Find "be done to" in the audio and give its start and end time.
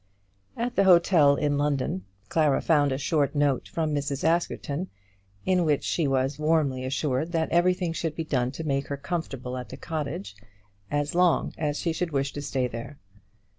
8.15-8.63